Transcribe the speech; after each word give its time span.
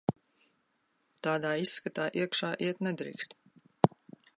Tādā 1.27 1.53
izskatā 1.67 2.09
iekšā 2.23 2.51
iet 2.69 2.85
nedrīkst. 2.89 3.41